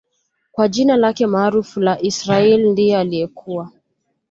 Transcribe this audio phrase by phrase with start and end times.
[0.51, 3.71] kwa jina lake maarufu la Israaiyl ndiye aliyekuwa